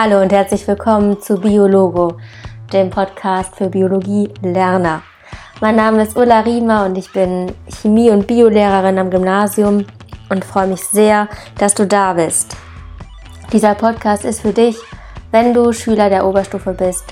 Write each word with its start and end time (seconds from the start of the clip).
Hallo 0.00 0.22
und 0.22 0.30
herzlich 0.30 0.64
willkommen 0.68 1.20
zu 1.20 1.40
Biologo, 1.40 2.18
dem 2.72 2.88
Podcast 2.88 3.56
für 3.56 3.68
Biologie-Lerner. 3.68 5.02
Mein 5.60 5.74
Name 5.74 6.04
ist 6.04 6.16
Ulla 6.16 6.38
Riemer 6.38 6.84
und 6.84 6.96
ich 6.96 7.12
bin 7.12 7.52
Chemie- 7.68 8.10
und 8.10 8.28
Biolehrerin 8.28 8.96
am 9.00 9.10
Gymnasium 9.10 9.84
und 10.30 10.44
freue 10.44 10.68
mich 10.68 10.84
sehr, 10.84 11.26
dass 11.58 11.74
du 11.74 11.84
da 11.84 12.12
bist. 12.12 12.54
Dieser 13.52 13.74
Podcast 13.74 14.24
ist 14.24 14.42
für 14.42 14.52
dich, 14.52 14.78
wenn 15.32 15.52
du 15.52 15.72
Schüler 15.72 16.08
der 16.08 16.24
Oberstufe 16.24 16.74
bist, 16.74 17.06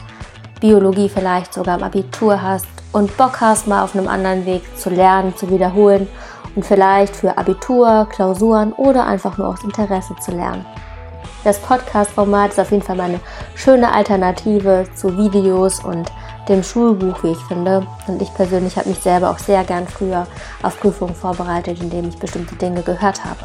Biologie 0.60 1.08
vielleicht 1.08 1.54
sogar 1.54 1.78
im 1.78 1.82
Abitur 1.82 2.40
hast 2.40 2.68
und 2.92 3.16
Bock 3.16 3.40
hast, 3.40 3.66
mal 3.66 3.82
auf 3.82 3.96
einem 3.96 4.06
anderen 4.06 4.46
Weg 4.46 4.62
zu 4.78 4.90
lernen, 4.90 5.36
zu 5.36 5.50
wiederholen 5.50 6.06
und 6.54 6.64
vielleicht 6.64 7.16
für 7.16 7.36
Abitur, 7.36 8.06
Klausuren 8.12 8.72
oder 8.74 9.08
einfach 9.08 9.38
nur 9.38 9.48
aus 9.48 9.64
Interesse 9.64 10.14
zu 10.20 10.30
lernen. 10.30 10.64
Das 11.46 11.60
Podcast-Format 11.60 12.50
ist 12.50 12.58
auf 12.58 12.72
jeden 12.72 12.82
Fall 12.82 12.96
meine 12.96 13.20
schöne 13.54 13.92
Alternative 13.92 14.84
zu 14.96 15.16
Videos 15.16 15.78
und 15.78 16.10
dem 16.48 16.64
Schulbuch, 16.64 17.22
wie 17.22 17.30
ich 17.30 17.44
finde. 17.46 17.86
Und 18.08 18.20
ich 18.20 18.34
persönlich 18.34 18.76
habe 18.76 18.88
mich 18.88 18.98
selber 18.98 19.30
auch 19.30 19.38
sehr 19.38 19.62
gern 19.62 19.86
früher 19.86 20.26
auf 20.64 20.80
Prüfungen 20.80 21.14
vorbereitet, 21.14 21.80
indem 21.80 22.08
ich 22.08 22.18
bestimmte 22.18 22.56
Dinge 22.56 22.82
gehört 22.82 23.24
habe. 23.24 23.38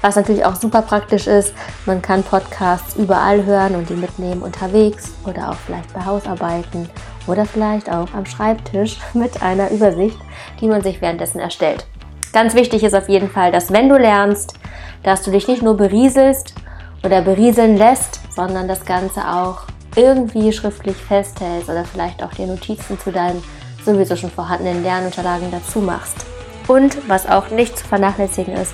Was 0.00 0.14
natürlich 0.14 0.44
auch 0.44 0.54
super 0.54 0.80
praktisch 0.80 1.26
ist, 1.26 1.52
man 1.86 2.00
kann 2.02 2.22
Podcasts 2.22 2.94
überall 2.94 3.44
hören 3.44 3.74
und 3.74 3.90
die 3.90 3.94
mitnehmen 3.94 4.40
unterwegs 4.40 5.10
oder 5.26 5.50
auch 5.50 5.56
vielleicht 5.66 5.92
bei 5.92 6.04
Hausarbeiten 6.04 6.88
oder 7.26 7.46
vielleicht 7.46 7.90
auch 7.90 8.14
am 8.14 8.26
Schreibtisch 8.26 8.98
mit 9.12 9.42
einer 9.42 9.72
Übersicht, 9.72 10.18
die 10.60 10.68
man 10.68 10.82
sich 10.82 11.00
währenddessen 11.00 11.40
erstellt. 11.40 11.84
Ganz 12.32 12.54
wichtig 12.54 12.84
ist 12.84 12.94
auf 12.94 13.08
jeden 13.08 13.28
Fall, 13.28 13.50
dass 13.50 13.72
wenn 13.72 13.88
du 13.88 13.98
lernst, 13.98 14.54
dass 15.02 15.22
du 15.22 15.32
dich 15.32 15.48
nicht 15.48 15.62
nur 15.62 15.76
berieselst 15.76 16.54
oder 17.02 17.22
berieseln 17.22 17.76
lässt, 17.76 18.20
sondern 18.34 18.68
das 18.68 18.84
Ganze 18.84 19.20
auch 19.28 19.62
irgendwie 19.96 20.52
schriftlich 20.52 20.96
festhältst 20.96 21.68
oder 21.68 21.84
vielleicht 21.84 22.22
auch 22.22 22.32
dir 22.32 22.46
Notizen 22.46 22.98
zu 22.98 23.12
deinen 23.12 23.42
sowieso 23.84 24.16
schon 24.16 24.30
vorhandenen 24.30 24.82
Lernunterlagen 24.82 25.50
dazu 25.50 25.80
machst. 25.80 26.24
Und 26.68 26.96
was 27.08 27.28
auch 27.28 27.50
nicht 27.50 27.78
zu 27.78 27.86
vernachlässigen 27.86 28.54
ist, 28.54 28.72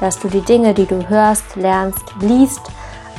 dass 0.00 0.18
du 0.18 0.28
die 0.28 0.40
Dinge, 0.40 0.74
die 0.74 0.86
du 0.86 1.08
hörst, 1.08 1.56
lernst, 1.56 2.04
liest, 2.20 2.60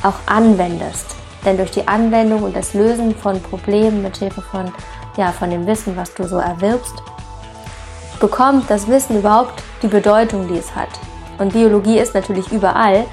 auch 0.02 0.14
anwendest. 0.26 1.16
Denn 1.44 1.56
durch 1.56 1.70
die 1.70 1.88
Anwendung 1.88 2.42
und 2.42 2.54
das 2.54 2.74
Lösen 2.74 3.14
von 3.14 3.40
Problemen 3.42 4.02
mit 4.02 4.18
Hilfe 4.18 4.42
von, 4.42 4.72
ja, 5.16 5.32
von 5.32 5.50
dem 5.50 5.66
Wissen, 5.66 5.96
was 5.96 6.12
du 6.14 6.26
so 6.26 6.36
erwirbst, 6.36 7.02
bekommt 8.20 8.70
das 8.70 8.86
Wissen 8.88 9.18
überhaupt 9.18 9.62
die 9.82 9.88
Bedeutung, 9.88 10.48
die 10.48 10.58
es 10.58 10.74
hat. 10.76 10.88
Und 11.38 11.54
Biologie 11.54 11.98
ist 11.98 12.14
natürlich 12.14 12.52
überall. 12.52 13.06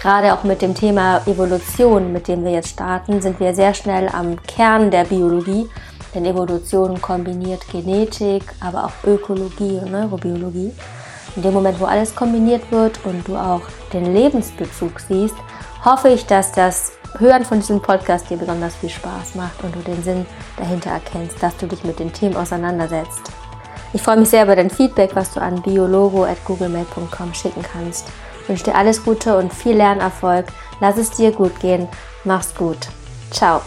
Gerade 0.00 0.32
auch 0.32 0.44
mit 0.44 0.62
dem 0.62 0.74
Thema 0.74 1.20
Evolution, 1.26 2.10
mit 2.10 2.26
dem 2.26 2.42
wir 2.42 2.52
jetzt 2.52 2.70
starten, 2.70 3.20
sind 3.20 3.38
wir 3.38 3.54
sehr 3.54 3.74
schnell 3.74 4.08
am 4.08 4.42
Kern 4.42 4.90
der 4.90 5.04
Biologie. 5.04 5.68
Denn 6.14 6.24
Evolution 6.24 7.00
kombiniert 7.02 7.68
Genetik, 7.70 8.42
aber 8.60 8.86
auch 8.86 8.92
Ökologie 9.06 9.78
und 9.78 9.92
Neurobiologie. 9.92 10.72
In 11.36 11.42
dem 11.42 11.52
Moment, 11.52 11.78
wo 11.78 11.84
alles 11.84 12.14
kombiniert 12.14 12.72
wird 12.72 13.04
und 13.04 13.28
du 13.28 13.36
auch 13.36 13.60
den 13.92 14.14
Lebensbezug 14.14 14.98
siehst, 15.00 15.36
hoffe 15.84 16.08
ich, 16.08 16.24
dass 16.24 16.50
das 16.50 16.92
Hören 17.18 17.44
von 17.44 17.60
diesem 17.60 17.82
Podcast 17.82 18.30
dir 18.30 18.38
besonders 18.38 18.76
viel 18.76 18.88
Spaß 18.88 19.34
macht 19.34 19.62
und 19.62 19.74
du 19.74 19.80
den 19.80 20.02
Sinn 20.02 20.26
dahinter 20.56 20.90
erkennst, 20.90 21.42
dass 21.42 21.56
du 21.58 21.66
dich 21.66 21.84
mit 21.84 21.98
den 21.98 22.12
Themen 22.12 22.36
auseinandersetzt. 22.36 23.30
Ich 23.92 24.02
freue 24.02 24.18
mich 24.18 24.30
sehr 24.30 24.44
über 24.44 24.56
dein 24.56 24.70
Feedback, 24.70 25.16
was 25.16 25.32
du 25.32 25.40
an 25.40 25.62
biologo.googlemail.com 25.62 27.34
schicken 27.34 27.62
kannst. 27.62 28.06
Ich 28.42 28.48
wünsche 28.48 28.64
dir 28.64 28.74
alles 28.74 29.04
Gute 29.04 29.36
und 29.36 29.52
viel 29.52 29.76
Lernerfolg. 29.76 30.46
Lass 30.80 30.96
es 30.96 31.10
dir 31.10 31.32
gut 31.32 31.58
gehen. 31.60 31.88
Mach's 32.24 32.54
gut. 32.54 32.88
Ciao. 33.30 33.62